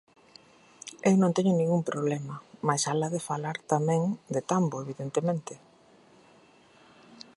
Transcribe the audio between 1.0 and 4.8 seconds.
Eu non teño ningún problema, máis alá de falar tamén de Tambo,